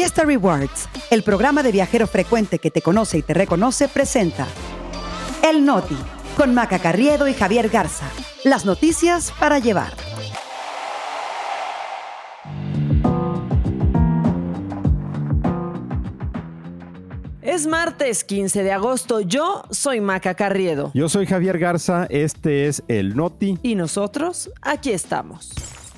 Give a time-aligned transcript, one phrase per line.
[0.00, 4.46] Fiesta Rewards, el programa de viajero frecuente que te conoce y te reconoce, presenta
[5.46, 5.98] El Noti,
[6.38, 8.06] con Maca Carriedo y Javier Garza.
[8.42, 9.92] Las noticias para llevar.
[17.42, 19.20] Es martes 15 de agosto.
[19.20, 20.92] Yo soy Maca Carriedo.
[20.94, 22.06] Yo soy Javier Garza.
[22.08, 23.58] Este es El Noti.
[23.62, 25.50] Y nosotros aquí estamos.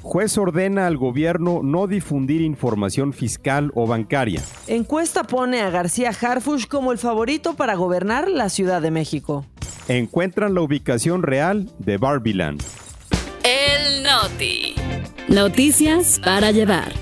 [0.03, 4.43] Juez ordena al gobierno no difundir información fiscal o bancaria.
[4.67, 9.47] Encuesta pone a García Harfush como el favorito para gobernar la Ciudad de México.
[9.89, 12.63] Encuentran la ubicación real de Barbiland.
[13.45, 14.75] El Noti.
[15.29, 17.02] Noticias para llevar.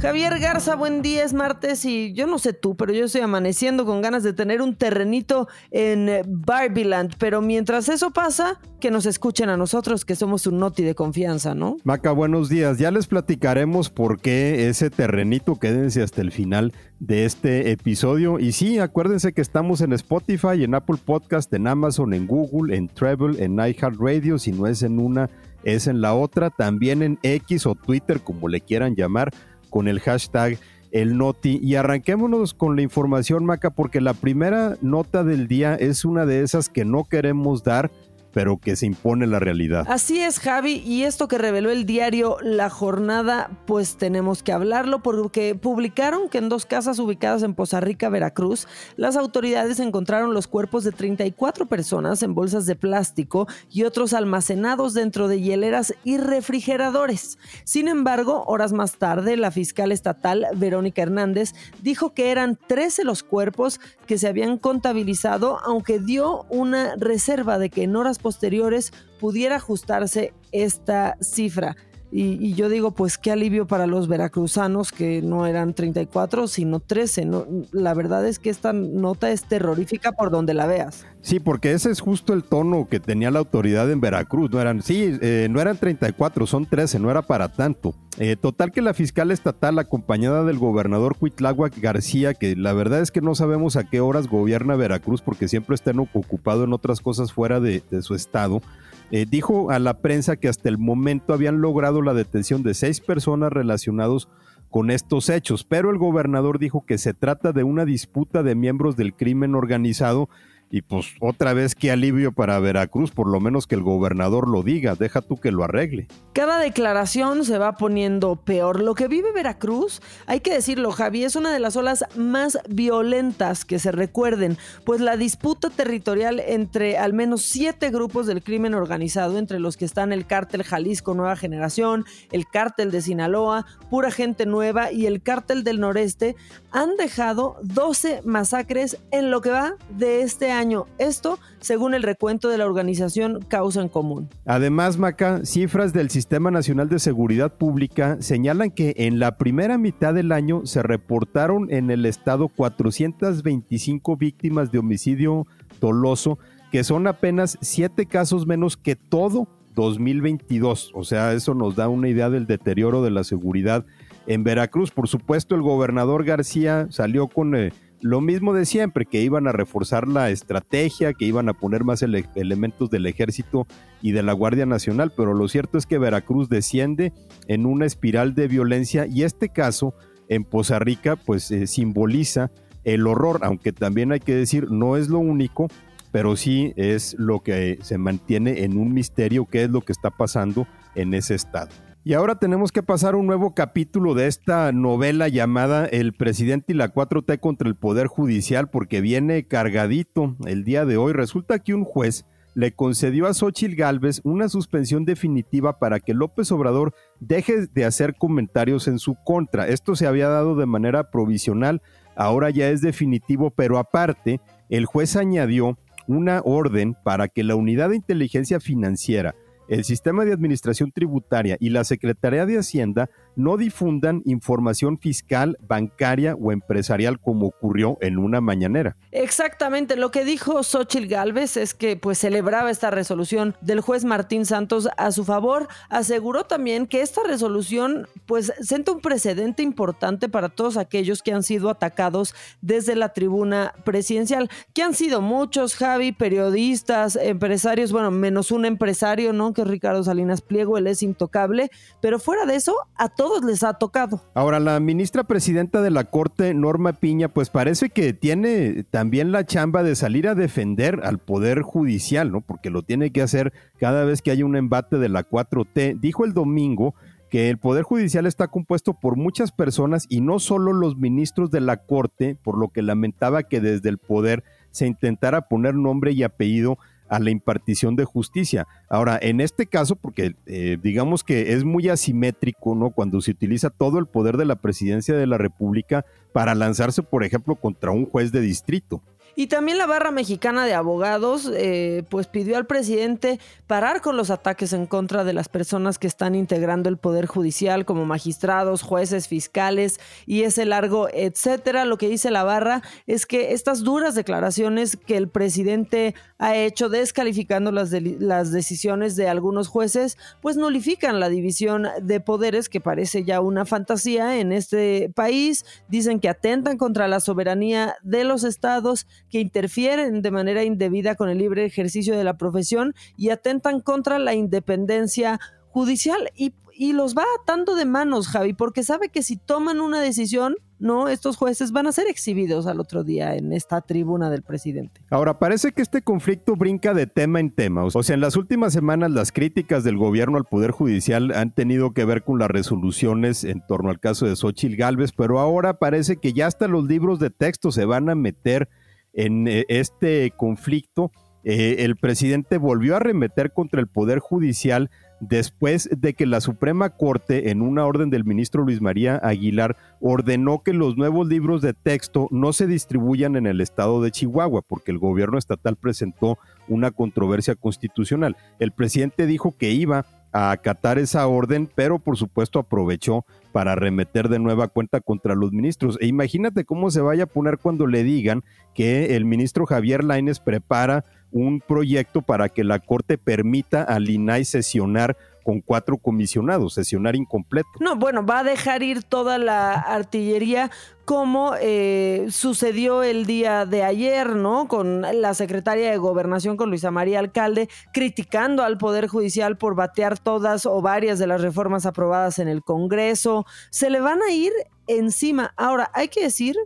[0.00, 3.84] Javier Garza, buen día, es martes y yo no sé tú, pero yo estoy amaneciendo
[3.84, 7.16] con ganas de tener un terrenito en eh, Barbiland.
[7.18, 11.54] Pero mientras eso pasa, que nos escuchen a nosotros, que somos un noti de confianza,
[11.54, 11.76] ¿no?
[11.84, 12.78] Maca, buenos días.
[12.78, 18.38] Ya les platicaremos por qué ese terrenito, quédense hasta el final de este episodio.
[18.38, 22.88] Y sí, acuérdense que estamos en Spotify, en Apple Podcast, en Amazon, en Google, en
[22.88, 25.28] Travel, en iHeartRadio, si no es en una,
[25.62, 29.30] es en la otra, también en X o Twitter, como le quieran llamar
[29.70, 30.58] con el hashtag
[30.92, 31.58] el Noti.
[31.62, 36.42] Y arranquémonos con la información, Maca, porque la primera nota del día es una de
[36.42, 37.90] esas que no queremos dar
[38.32, 39.86] pero que se impone la realidad.
[39.88, 45.02] Así es, Javi, y esto que reveló el diario La Jornada, pues tenemos que hablarlo
[45.02, 50.46] porque publicaron que en dos casas ubicadas en Poza Rica, Veracruz, las autoridades encontraron los
[50.46, 56.18] cuerpos de 34 personas en bolsas de plástico y otros almacenados dentro de hieleras y
[56.18, 57.38] refrigeradores.
[57.64, 63.22] Sin embargo, horas más tarde, la fiscal estatal Verónica Hernández dijo que eran 13 los
[63.22, 69.56] cuerpos que se habían contabilizado, aunque dio una reserva de que en horas posteriores pudiera
[69.56, 71.76] ajustarse esta cifra.
[72.12, 77.24] Y, yo digo, pues qué alivio para los veracruzanos que no eran 34, sino 13.
[77.24, 81.06] No, la verdad es que esta nota es terrorífica por donde la veas.
[81.22, 84.50] Sí, porque ese es justo el tono que tenía la autoridad en Veracruz.
[84.50, 87.94] No eran, sí, eh, no eran 34, son 13, no era para tanto.
[88.18, 93.12] Eh, total que la fiscal estatal, acompañada del gobernador Cuitláhuac García, que la verdad es
[93.12, 97.32] que no sabemos a qué horas gobierna Veracruz porque siempre está ocupado en otras cosas
[97.32, 98.62] fuera de, de su estado,
[99.10, 103.00] eh, dijo a la prensa que hasta el momento habían logrado la detención de seis
[103.00, 104.28] personas relacionados
[104.70, 108.96] con estos hechos, pero el gobernador dijo que se trata de una disputa de miembros
[108.96, 110.28] del crimen organizado
[110.70, 114.62] y pues otra vez qué alivio para Veracruz, por lo menos que el gobernador lo
[114.62, 116.06] diga, deja tú que lo arregle.
[116.32, 118.80] Cada declaración se va poniendo peor.
[118.80, 123.64] Lo que vive Veracruz, hay que decirlo Javi, es una de las olas más violentas
[123.64, 129.38] que se recuerden, pues la disputa territorial entre al menos siete grupos del crimen organizado,
[129.38, 134.46] entre los que están el cártel Jalisco Nueva Generación, el cártel de Sinaloa, Pura Gente
[134.46, 136.36] Nueva y el cártel del Noreste,
[136.70, 140.86] han dejado 12 masacres en lo que va de este año año.
[140.98, 144.28] Esto según el recuento de la organización Causa en Común.
[144.46, 150.14] Además, Maca, cifras del Sistema Nacional de Seguridad Pública señalan que en la primera mitad
[150.14, 155.46] del año se reportaron en el estado 425 víctimas de homicidio
[155.80, 156.38] doloso,
[156.70, 160.92] que son apenas 7 casos menos que todo 2022.
[160.94, 163.84] O sea, eso nos da una idea del deterioro de la seguridad
[164.26, 164.90] en Veracruz.
[164.90, 167.54] Por supuesto, el gobernador García salió con...
[167.56, 171.84] Eh, lo mismo de siempre, que iban a reforzar la estrategia, que iban a poner
[171.84, 173.66] más elementos del ejército
[174.00, 177.12] y de la Guardia Nacional, pero lo cierto es que Veracruz desciende
[177.46, 179.94] en una espiral de violencia y este caso
[180.28, 182.50] en Poza Rica pues eh, simboliza
[182.84, 185.68] el horror, aunque también hay que decir no es lo único,
[186.12, 190.10] pero sí es lo que se mantiene en un misterio, qué es lo que está
[190.10, 191.70] pasando en ese estado.
[192.02, 196.76] Y ahora tenemos que pasar un nuevo capítulo de esta novela llamada El presidente y
[196.76, 201.12] la 4T contra el Poder Judicial porque viene cargadito el día de hoy.
[201.12, 202.24] Resulta que un juez
[202.54, 208.14] le concedió a Xochitl Gálvez una suspensión definitiva para que López Obrador deje de hacer
[208.16, 209.68] comentarios en su contra.
[209.68, 211.82] Esto se había dado de manera provisional,
[212.16, 215.76] ahora ya es definitivo, pero aparte, el juez añadió
[216.06, 219.34] una orden para que la unidad de inteligencia financiera
[219.70, 226.34] el sistema de administración tributaria y la Secretaría de Hacienda no difundan información fiscal, bancaria
[226.34, 228.96] o empresarial como ocurrió en una mañanera.
[229.12, 234.46] Exactamente, lo que dijo Xochitl Gálvez es que pues celebraba esta resolución del juez Martín
[234.46, 240.48] Santos a su favor, aseguró también que esta resolución pues sienta un precedente importante para
[240.48, 246.12] todos aquellos que han sido atacados desde la tribuna presidencial, que han sido muchos, Javi,
[246.12, 249.52] periodistas, empresarios, bueno, menos un empresario, ¿no?
[249.52, 253.62] que es Ricardo Salinas Pliego, él es intocable, pero fuera de eso, a todos les
[253.64, 254.22] ha tocado.
[254.32, 259.44] Ahora, la ministra presidenta de la Corte, Norma Piña, pues parece que tiene también la
[259.44, 262.40] chamba de salir a defender al Poder Judicial, ¿no?
[262.40, 266.00] Porque lo tiene que hacer cada vez que hay un embate de la 4T.
[266.00, 266.94] Dijo el domingo
[267.28, 271.60] que el Poder Judicial está compuesto por muchas personas y no solo los ministros de
[271.60, 276.22] la Corte, por lo que lamentaba que desde el Poder se intentara poner nombre y
[276.22, 276.78] apellido
[277.10, 278.66] a la impartición de justicia.
[278.88, 282.90] Ahora, en este caso, porque eh, digamos que es muy asimétrico, ¿no?
[282.90, 287.24] Cuando se utiliza todo el poder de la presidencia de la República para lanzarse, por
[287.24, 289.02] ejemplo, contra un juez de distrito.
[289.40, 294.28] Y también la barra mexicana de abogados eh, pues pidió al presidente parar con los
[294.28, 299.28] ataques en contra de las personas que están integrando el poder judicial como magistrados, jueces,
[299.28, 301.86] fiscales y ese largo etcétera.
[301.86, 306.90] Lo que dice la barra es que estas duras declaraciones que el presidente ha hecho
[306.90, 313.24] descalificando las, las decisiones de algunos jueces pues nulifican la división de poderes que parece
[313.24, 315.64] ya una fantasía en este país.
[315.88, 321.28] Dicen que atentan contra la soberanía de los estados que interfieren de manera indebida con
[321.28, 327.14] el libre ejercicio de la profesión y atentan contra la independencia judicial y, y, los
[327.14, 331.72] va atando de manos, Javi, porque sabe que si toman una decisión, no, estos jueces
[331.72, 335.02] van a ser exhibidos al otro día en esta tribuna del presidente.
[335.10, 337.84] Ahora, parece que este conflicto brinca de tema en tema.
[337.84, 341.92] O sea, en las últimas semanas las críticas del gobierno al Poder Judicial han tenido
[341.92, 346.16] que ver con las resoluciones en torno al caso de Xochitl Galvez, pero ahora parece
[346.16, 348.68] que ya hasta los libros de texto se van a meter
[349.12, 351.10] en eh, este conflicto,
[351.42, 354.90] eh, el presidente volvió a arremeter contra el Poder Judicial
[355.20, 360.62] después de que la Suprema Corte, en una orden del ministro Luis María Aguilar, ordenó
[360.62, 364.90] que los nuevos libros de texto no se distribuyan en el estado de Chihuahua, porque
[364.90, 368.36] el gobierno estatal presentó una controversia constitucional.
[368.58, 374.28] El presidente dijo que iba a acatar esa orden, pero por supuesto aprovechó para arremeter
[374.28, 375.98] de nueva cuenta contra los ministros.
[376.00, 378.44] E imagínate cómo se vaya a poner cuando le digan
[378.74, 384.44] que el ministro Javier Laines prepara un proyecto para que la Corte permita al INAI
[384.44, 387.68] sesionar con cuatro comisionados, sesionar incompleto.
[387.80, 390.70] No, bueno, va a dejar ir toda la artillería
[391.04, 394.68] como eh, sucedió el día de ayer, ¿no?
[394.68, 400.18] Con la secretaria de Gobernación, con Luisa María Alcalde, criticando al Poder Judicial por batear
[400.18, 403.44] todas o varias de las reformas aprobadas en el Congreso.
[403.70, 404.52] Se le van a ir
[404.86, 405.52] encima.
[405.56, 406.56] Ahora, hay que decir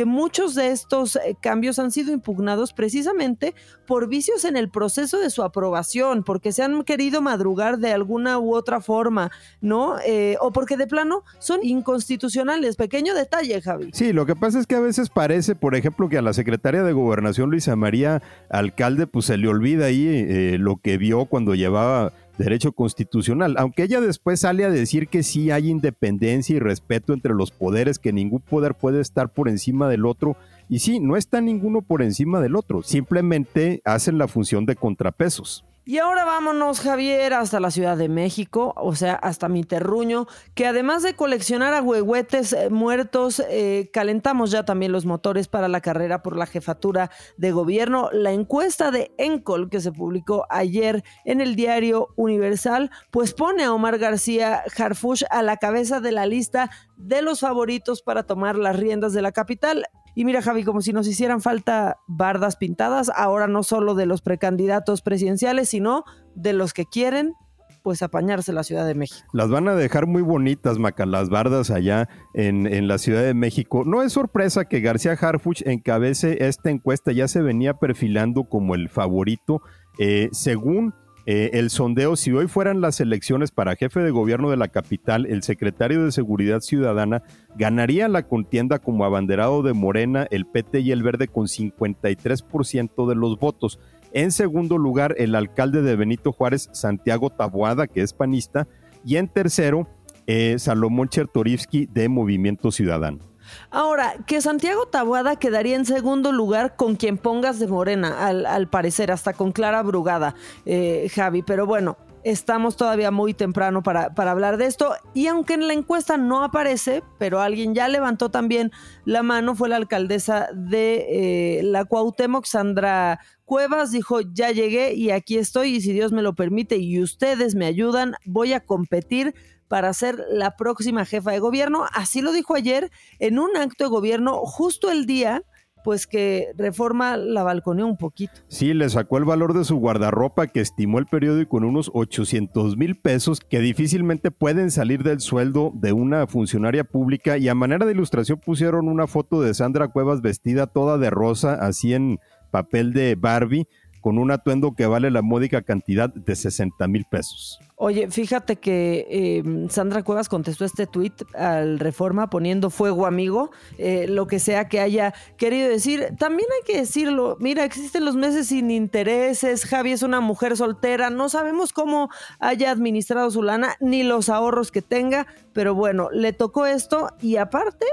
[0.00, 3.54] que muchos de estos eh, cambios han sido impugnados precisamente
[3.86, 8.38] por vicios en el proceso de su aprobación, porque se han querido madrugar de alguna
[8.38, 9.30] u otra forma,
[9.60, 9.96] ¿no?
[10.06, 12.76] Eh, o porque de plano son inconstitucionales.
[12.76, 13.90] Pequeño detalle, Javi.
[13.92, 16.82] Sí, lo que pasa es que a veces parece, por ejemplo, que a la secretaria
[16.82, 21.54] de Gobernación, Luisa María Alcalde, pues se le olvida ahí eh, lo que vio cuando
[21.54, 27.12] llevaba derecho constitucional, aunque ella después sale a decir que sí hay independencia y respeto
[27.12, 30.36] entre los poderes, que ningún poder puede estar por encima del otro,
[30.68, 35.64] y sí, no está ninguno por encima del otro, simplemente hacen la función de contrapesos.
[35.90, 40.68] Y ahora vámonos, Javier, hasta la Ciudad de México, o sea, hasta mi terruño, que
[40.68, 45.80] además de coleccionar a huehuetes eh, muertos, eh, calentamos ya también los motores para la
[45.80, 48.08] carrera por la jefatura de gobierno.
[48.12, 53.72] La encuesta de Encol, que se publicó ayer en el diario Universal, pues pone a
[53.72, 58.76] Omar García Harfush a la cabeza de la lista de los favoritos para tomar las
[58.76, 59.86] riendas de la capital.
[60.14, 64.22] Y mira, Javi, como si nos hicieran falta bardas pintadas, ahora no solo de los
[64.22, 67.34] precandidatos presidenciales, sino de los que quieren
[67.82, 69.26] pues apañarse la Ciudad de México.
[69.32, 73.34] Las van a dejar muy bonitas, Maca, las bardas allá en, en la Ciudad de
[73.34, 73.84] México.
[73.86, 78.88] No es sorpresa que García Harfuch encabece esta encuesta, ya se venía perfilando como el
[78.88, 79.62] favorito.
[79.98, 80.94] Eh, según
[81.32, 85.26] eh, el sondeo, si hoy fueran las elecciones para jefe de gobierno de la capital,
[85.26, 87.22] el secretario de Seguridad Ciudadana
[87.54, 93.14] ganaría la contienda como abanderado de Morena, el PT y el Verde con 53% de
[93.14, 93.78] los votos.
[94.12, 98.66] En segundo lugar, el alcalde de Benito Juárez, Santiago Taboada, que es panista.
[99.04, 99.86] Y en tercero,
[100.26, 103.29] eh, Salomón Chertorivsky de Movimiento Ciudadano.
[103.70, 109.10] Ahora, que Santiago Tabuada quedaría en segundo lugar con quien pongas de Morena, al, parecer,
[109.12, 110.34] hasta con Clara Brugada,
[110.66, 111.42] eh, Javi.
[111.42, 114.94] Pero bueno, estamos todavía muy temprano para, para, hablar de esto.
[115.14, 118.70] Y aunque en la encuesta no aparece, pero alguien ya levantó también
[119.04, 125.10] la mano, fue la alcaldesa de eh, la Cuauhtémoc, Sandra Cuevas, dijo, ya llegué y
[125.10, 129.34] aquí estoy y si Dios me lo permite y ustedes me ayudan, voy a competir
[129.70, 131.84] para ser la próxima jefa de gobierno.
[131.94, 135.44] Así lo dijo ayer en un acto de gobierno justo el día
[135.84, 138.32] pues que Reforma la balconeó un poquito.
[138.48, 142.76] Sí, le sacó el valor de su guardarropa que estimó el periódico en unos 800
[142.76, 147.86] mil pesos que difícilmente pueden salir del sueldo de una funcionaria pública y a manera
[147.86, 152.18] de ilustración pusieron una foto de Sandra Cuevas vestida toda de rosa, así en
[152.50, 153.68] papel de Barbie,
[154.00, 157.60] con un atuendo que vale la módica cantidad de 60 mil pesos.
[157.76, 164.06] Oye, fíjate que eh, Sandra Cuevas contestó este tuit al Reforma poniendo fuego amigo, eh,
[164.06, 166.08] lo que sea que haya querido decir.
[166.18, 171.08] También hay que decirlo, mira, existen los meses sin intereses, Javi es una mujer soltera,
[171.08, 176.34] no sabemos cómo haya administrado su lana ni los ahorros que tenga, pero bueno, le
[176.34, 177.86] tocó esto y aparte,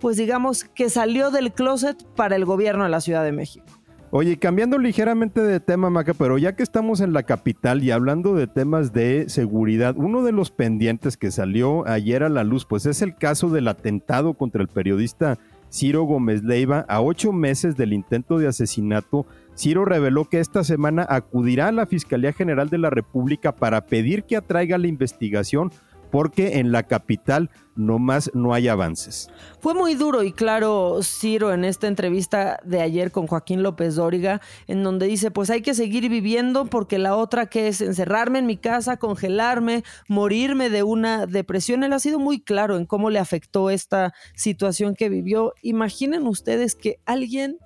[0.00, 3.77] pues digamos que salió del closet para el gobierno de la Ciudad de México.
[4.10, 8.34] Oye, cambiando ligeramente de tema, Maca, pero ya que estamos en la capital y hablando
[8.34, 12.86] de temas de seguridad, uno de los pendientes que salió ayer a la luz, pues
[12.86, 15.38] es el caso del atentado contra el periodista
[15.70, 19.26] Ciro Gómez Leiva a ocho meses del intento de asesinato.
[19.54, 24.24] Ciro reveló que esta semana acudirá a la Fiscalía General de la República para pedir
[24.24, 25.70] que atraiga la investigación
[26.10, 29.30] porque en la capital nomás no hay avances.
[29.60, 34.40] Fue muy duro y claro Ciro en esta entrevista de ayer con Joaquín López Dóriga,
[34.66, 38.46] en donde dice, pues hay que seguir viviendo porque la otra que es encerrarme en
[38.46, 43.20] mi casa, congelarme, morirme de una depresión, él ha sido muy claro en cómo le
[43.20, 45.54] afectó esta situación que vivió.
[45.62, 47.58] Imaginen ustedes que alguien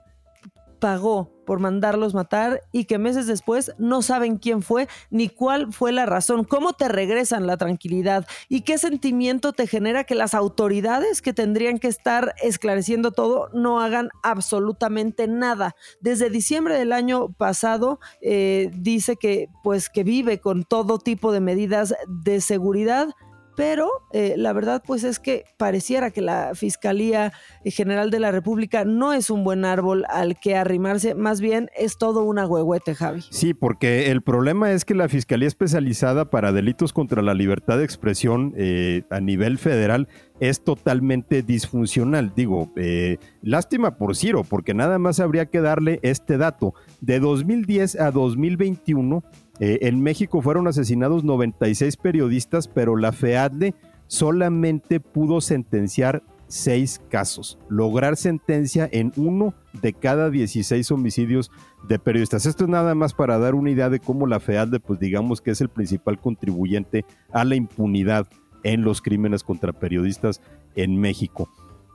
[0.82, 5.92] pagó por mandarlos matar y que meses después no saben quién fue ni cuál fue
[5.92, 11.22] la razón, cómo te regresan la tranquilidad y qué sentimiento te genera que las autoridades
[11.22, 15.76] que tendrían que estar esclareciendo todo no hagan absolutamente nada.
[16.00, 21.40] Desde diciembre del año pasado eh, dice que pues que vive con todo tipo de
[21.40, 23.14] medidas de seguridad
[23.56, 27.32] pero eh, la verdad pues es que pareciera que la Fiscalía
[27.64, 31.98] General de la República no es un buen árbol al que arrimarse, más bien es
[31.98, 33.22] todo una huehuete, Javi.
[33.30, 37.84] Sí, porque el problema es que la Fiscalía Especializada para Delitos contra la Libertad de
[37.84, 40.08] Expresión eh, a nivel federal
[40.42, 42.32] es totalmente disfuncional.
[42.34, 46.74] Digo, eh, lástima por Ciro, porque nada más habría que darle este dato.
[47.00, 49.22] De 2010 a 2021
[49.60, 53.76] eh, en México fueron asesinados 96 periodistas, pero la FEADLE
[54.08, 61.52] solamente pudo sentenciar seis casos, lograr sentencia en uno de cada 16 homicidios
[61.88, 62.46] de periodistas.
[62.46, 65.52] Esto es nada más para dar una idea de cómo la FEADLE, pues digamos que
[65.52, 68.26] es el principal contribuyente a la impunidad
[68.64, 70.40] en los crímenes contra periodistas
[70.74, 71.48] en México.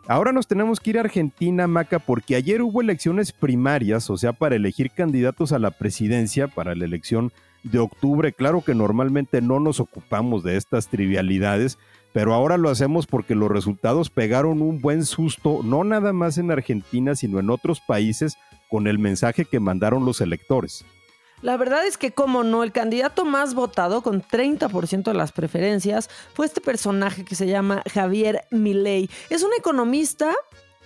[0.08, 4.32] Ahora nos tenemos que ir a Argentina, Maca, porque ayer hubo elecciones primarias, o sea,
[4.32, 7.34] para elegir candidatos a la presidencia, para la elección
[7.64, 8.32] de octubre.
[8.32, 11.78] Claro que normalmente no nos ocupamos de estas trivialidades,
[12.14, 16.52] pero ahora lo hacemos porque los resultados pegaron un buen susto, no nada más en
[16.52, 18.38] Argentina, sino en otros países,
[18.70, 20.86] con el mensaje que mandaron los electores.
[21.42, 26.10] La verdad es que, como no, el candidato más votado con 30% de las preferencias
[26.34, 29.10] fue este personaje que se llama Javier Milei.
[29.30, 30.34] Es un economista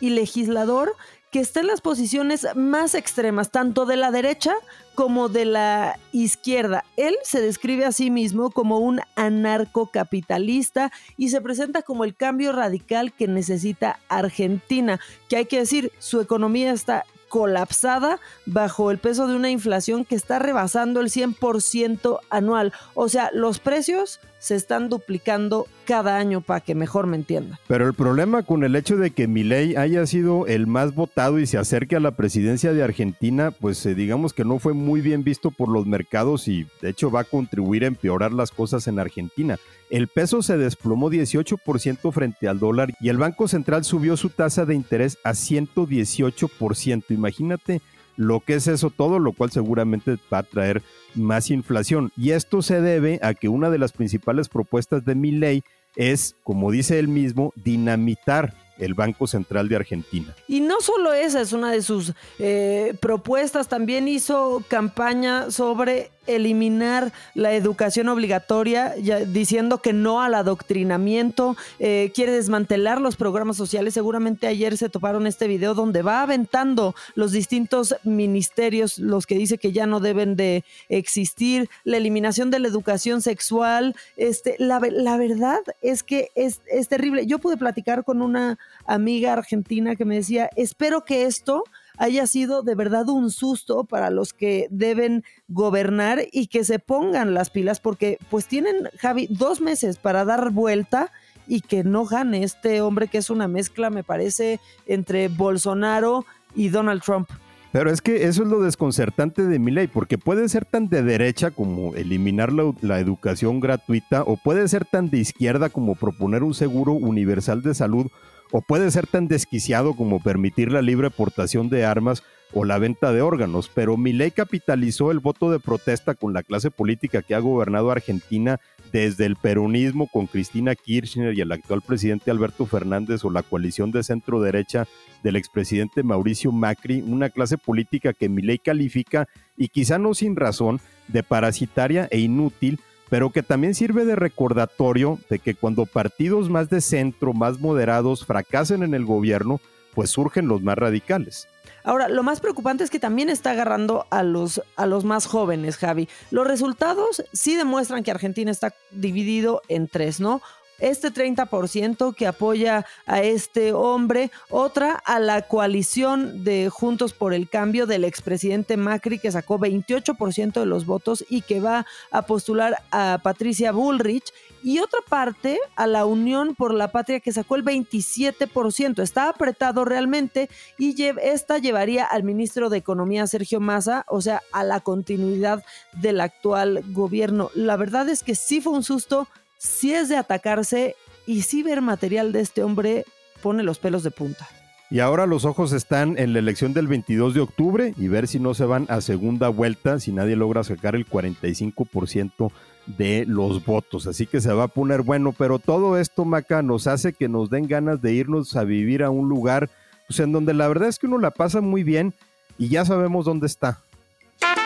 [0.02, 0.96] y legislador
[1.32, 4.54] que está en las posiciones más extremas, tanto de la derecha
[4.96, 6.84] como de la izquierda.
[6.98, 12.52] Él se describe a sí mismo como un anarcocapitalista y se presenta como el cambio
[12.52, 19.26] radical que necesita Argentina, que hay que decir, su economía está colapsada bajo el peso
[19.26, 22.74] de una inflación que está rebasando el 100% anual.
[22.94, 27.60] O sea, los precios se están duplicando cada año para que mejor me entienda.
[27.68, 31.46] Pero el problema con el hecho de que Milei haya sido el más votado y
[31.46, 35.24] se acerque a la presidencia de Argentina, pues eh, digamos que no fue muy bien
[35.24, 39.00] visto por los mercados y de hecho va a contribuir a empeorar las cosas en
[39.00, 39.58] Argentina.
[39.92, 44.66] El peso se desplomó 18% frente al dólar y el Banco Central subió su tasa
[44.66, 47.04] de interés a 118%.
[47.10, 47.82] Imagínate
[48.16, 50.82] lo que es eso todo, lo cual seguramente va a traer
[51.14, 52.14] más inflación.
[52.16, 55.62] Y esto se debe a que una de las principales propuestas de mi ley
[55.98, 60.34] es, como dice él mismo, dinamitar el Banco Central de Argentina.
[60.48, 67.12] Y no solo esa es una de sus eh, propuestas, también hizo campaña sobre eliminar
[67.34, 68.94] la educación obligatoria,
[69.28, 73.94] diciendo que no al adoctrinamiento, eh, quiere desmantelar los programas sociales.
[73.94, 79.58] Seguramente ayer se toparon este video donde va aventando los distintos ministerios, los que dice
[79.58, 83.96] que ya no deben de existir, la eliminación de la educación sexual.
[84.18, 87.26] Este, la, la verdad es que es, es terrible.
[87.26, 91.64] Yo pude platicar con una amiga argentina que me decía, espero que esto
[91.98, 97.34] haya sido de verdad un susto para los que deben gobernar y que se pongan
[97.34, 101.12] las pilas porque pues tienen, Javi, dos meses para dar vuelta
[101.48, 106.70] y que no gane este hombre que es una mezcla, me parece, entre Bolsonaro y
[106.70, 107.30] Donald Trump.
[107.72, 111.04] Pero es que eso es lo desconcertante de mi ley, porque puede ser tan de
[111.04, 116.44] derecha como eliminar la, la, educación gratuita, o puede ser tan de izquierda como proponer
[116.44, 118.08] un seguro universal de salud,
[118.52, 123.14] o puede ser tan desquiciado como permitir la libre portación de armas o la venta
[123.14, 123.70] de órganos.
[123.74, 127.92] Pero mi ley capitalizó el voto de protesta con la clase política que ha gobernado
[127.92, 128.60] Argentina
[128.92, 133.92] desde el peronismo con Cristina Kirchner y el actual presidente Alberto Fernández o la coalición
[133.92, 134.86] de centro derecha
[135.24, 140.36] del expresidente Mauricio Macri, una clase política que mi ley califica, y quizá no sin
[140.36, 142.80] razón, de parasitaria e inútil,
[143.12, 148.26] pero que también sirve de recordatorio de que cuando partidos más de centro, más moderados,
[148.26, 149.60] fracasen en el gobierno,
[149.94, 151.50] pues surgen los más radicales.
[151.84, 155.76] Ahora, lo más preocupante es que también está agarrando a los, a los más jóvenes,
[155.76, 156.08] Javi.
[156.30, 160.42] Los resultados sí demuestran que Argentina está dividido en tres, ¿no?
[160.82, 167.48] Este 30% que apoya a este hombre, otra a la coalición de Juntos por el
[167.48, 172.78] Cambio del expresidente Macri que sacó 28% de los votos y que va a postular
[172.92, 174.34] a Patricia Bullrich
[174.64, 179.02] y otra parte a la Unión por la Patria que sacó el 27%.
[179.02, 184.64] Está apretado realmente y esta llevaría al ministro de Economía Sergio Massa, o sea, a
[184.64, 187.50] la continuidad del actual gobierno.
[187.56, 189.28] La verdad es que sí fue un susto
[189.62, 190.96] si es de atacarse
[191.28, 193.06] y si ver material de este hombre
[193.44, 194.48] pone los pelos de punta.
[194.90, 198.40] Y ahora los ojos están en la elección del 22 de octubre y ver si
[198.40, 202.52] no se van a segunda vuelta, si nadie logra sacar el 45%
[202.88, 204.08] de los votos.
[204.08, 207.52] Así que se va a poner bueno, pero todo esto, Maca, nos hace que nos
[207.52, 209.70] den ganas de irnos a vivir a un lugar
[210.08, 212.16] pues, en donde la verdad es que uno la pasa muy bien
[212.58, 213.80] y ya sabemos dónde está.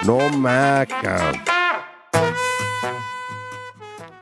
[0.05, 1.54] No, Maca.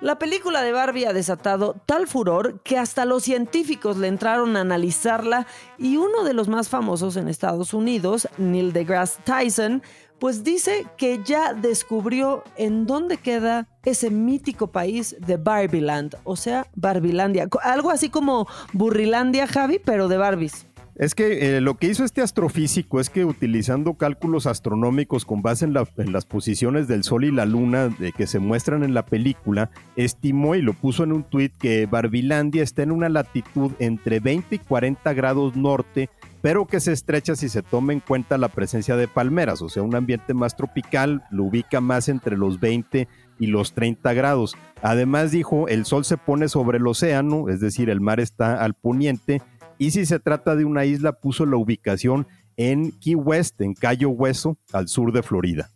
[0.03, 4.60] La película de Barbie ha desatado tal furor que hasta los científicos le entraron a
[4.60, 9.81] analizarla y uno de los más famosos en Estados Unidos, Neil deGrasse Tyson,
[10.19, 16.67] pues dice que ya descubrió en dónde queda ese mítico país de Barbieland, o sea,
[16.75, 20.65] Barbilandia, algo así como Burrilandia, Javi, pero de Barbies.
[20.95, 25.65] Es que eh, lo que hizo este astrofísico es que utilizando cálculos astronómicos con base
[25.65, 29.71] en, las posiciones del Sol y la Luna de que se muestran en la película,
[29.95, 34.56] estimó y lo puso en un tuit que Barbilandia está en una latitud entre 20
[34.56, 38.95] y 40 grados norte, pero que se estrecha si se toma en cuenta la presencia
[38.95, 43.08] de palmeras, o sea, un ambiente más tropical, lo ubica más entre los 20
[43.39, 44.56] y los 30 grados.
[44.82, 48.73] Además dijo, el Sol se pone sobre el océano, es decir, el mar está al
[48.73, 49.41] poniente,
[49.84, 54.12] y si se trata de una isla, puso la ubicación en Key West, en Cayo
[54.12, 55.72] Hueso, al sur de Florida.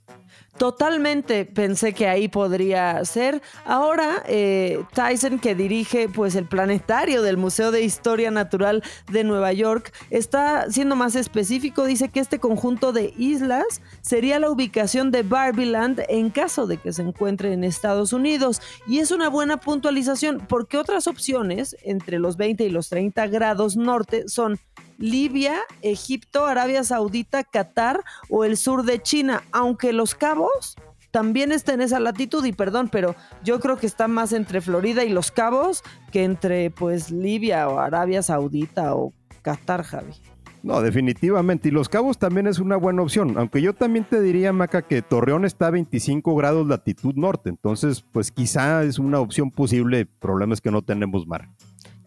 [0.58, 3.43] Totalmente pensé que ahí podría ser.
[3.63, 9.54] Ahora, eh, Tyson, que dirige pues el planetario del Museo de Historia Natural de Nueva
[9.54, 11.86] York, está siendo más específico.
[11.86, 16.91] Dice que este conjunto de islas sería la ubicación de Barbieland en caso de que
[16.91, 18.60] se encuentre en Estados Unidos.
[18.88, 23.78] Y es una buena puntualización porque otras opciones entre los 20 y los 30 grados
[23.78, 24.60] norte son
[24.97, 30.75] Libia, Egipto, Arabia Saudita, Qatar o el sur de China, aunque Los Cabos
[31.12, 35.03] también está en esa latitud y perdón, pero yo creo que está más entre Florida
[35.03, 40.13] y Los Cabos que entre pues Libia o Arabia Saudita o Qatar, Javi.
[40.63, 41.69] No, definitivamente.
[41.69, 43.38] Y Los Cabos también es una buena opción.
[43.38, 47.49] Aunque yo también te diría, Maca, que Torreón está a 25 grados latitud norte.
[47.49, 50.01] Entonces, pues quizá es una opción posible.
[50.01, 51.47] El problema es que no tenemos mar.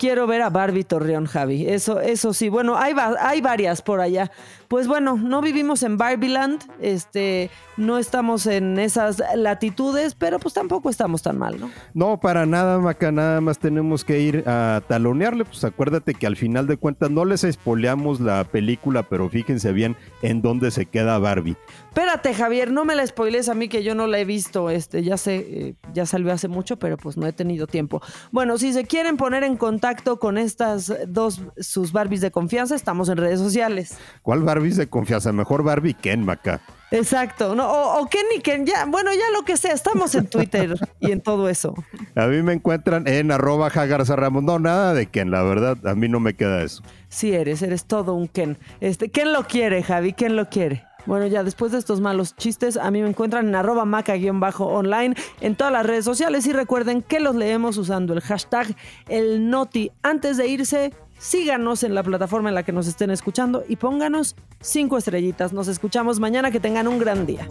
[0.00, 1.68] Quiero ver a Barbie Torreón, Javi.
[1.68, 2.48] Eso, eso sí.
[2.48, 4.30] Bueno, hay, hay varias por allá.
[4.70, 10.88] Pues bueno, no vivimos en Barbieland, este, no estamos en esas latitudes, pero pues tampoco
[10.88, 11.70] estamos tan mal, ¿no?
[11.92, 15.44] No, para nada, Maca, nada más tenemos que ir a talonearle.
[15.44, 19.96] Pues acuérdate que al final de cuentas no les espoleamos la película, pero fíjense bien
[20.22, 21.56] en dónde se queda Barbie.
[21.88, 24.70] Espérate, Javier, no me la spoiles a mí que yo no la he visto.
[24.70, 28.00] Este, ya sé, eh, ya salió hace mucho, pero pues no he tenido tiempo.
[28.30, 33.08] Bueno, si se quieren poner en contacto con estas dos, sus Barbies de confianza, estamos
[33.08, 33.98] en redes sociales.
[34.22, 35.32] ¿Cuál Barbies de confianza?
[35.32, 36.60] Mejor Barbie Ken, Maca.
[36.90, 37.66] Exacto, no,
[37.98, 41.22] o, Ken y Ken, ya, bueno, ya lo que sea, estamos en Twitter y en
[41.22, 41.72] todo eso.
[42.14, 44.42] A mí me encuentran en arroba Jagarza Ramos.
[44.42, 46.82] No, nada de Ken, la verdad, a mí no me queda eso.
[47.08, 48.58] Sí eres, eres todo un Ken.
[48.80, 50.12] Este, ¿Quién lo quiere, Javi?
[50.12, 50.84] ¿Quién lo quiere?
[51.06, 55.56] Bueno, ya después de estos malos chistes, a mí me encuentran en arroba maca-online en
[55.56, 58.76] todas las redes sociales y recuerden que los leemos usando el hashtag
[59.08, 59.90] el noti.
[60.02, 64.34] Antes de irse, síganos en la plataforma en la que nos estén escuchando y pónganos
[64.60, 65.52] cinco estrellitas.
[65.52, 67.46] Nos escuchamos mañana, que tengan un gran día.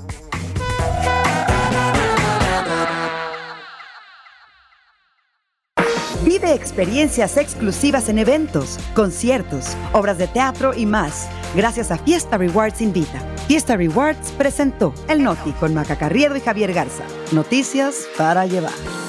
[6.26, 12.82] Vive experiencias exclusivas en eventos, conciertos, obras de teatro y más, gracias a Fiesta Rewards
[12.82, 13.20] Invita.
[13.48, 17.04] Fiesta Rewards presentó El Noti con Maca Carriedo y Javier Garza.
[17.32, 19.09] Noticias para llevar.